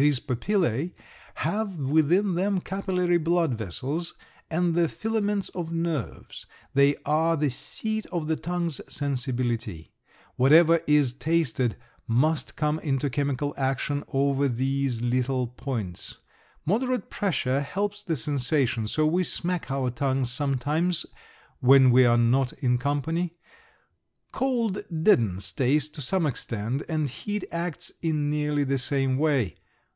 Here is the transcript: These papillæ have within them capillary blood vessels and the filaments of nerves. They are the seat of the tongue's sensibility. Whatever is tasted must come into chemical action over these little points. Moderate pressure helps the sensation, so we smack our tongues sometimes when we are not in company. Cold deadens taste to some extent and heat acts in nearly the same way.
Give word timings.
These 0.00 0.20
papillæ 0.20 0.92
have 1.42 1.76
within 1.80 2.36
them 2.36 2.60
capillary 2.60 3.18
blood 3.18 3.54
vessels 3.54 4.14
and 4.48 4.76
the 4.76 4.86
filaments 4.86 5.48
of 5.48 5.72
nerves. 5.72 6.46
They 6.72 6.94
are 7.04 7.36
the 7.36 7.50
seat 7.50 8.06
of 8.12 8.28
the 8.28 8.36
tongue's 8.36 8.80
sensibility. 8.88 9.90
Whatever 10.36 10.78
is 10.86 11.12
tasted 11.12 11.74
must 12.06 12.54
come 12.54 12.78
into 12.78 13.10
chemical 13.10 13.52
action 13.56 14.04
over 14.12 14.46
these 14.46 15.02
little 15.02 15.48
points. 15.48 16.18
Moderate 16.64 17.10
pressure 17.10 17.60
helps 17.60 18.04
the 18.04 18.14
sensation, 18.14 18.86
so 18.86 19.04
we 19.04 19.24
smack 19.24 19.68
our 19.68 19.90
tongues 19.90 20.30
sometimes 20.30 21.06
when 21.58 21.90
we 21.90 22.04
are 22.06 22.16
not 22.16 22.52
in 22.60 22.78
company. 22.78 23.36
Cold 24.30 24.84
deadens 25.02 25.50
taste 25.50 25.92
to 25.96 26.00
some 26.00 26.24
extent 26.24 26.84
and 26.88 27.10
heat 27.10 27.42
acts 27.50 27.90
in 28.00 28.30
nearly 28.30 28.62
the 28.62 28.78
same 28.78 29.18
way. 29.18 29.56